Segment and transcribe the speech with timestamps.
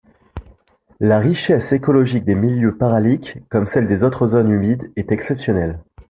[0.99, 5.77] La richesse écologique des milieux paraliques, comme celle des autres zones humides est exceptionnelle.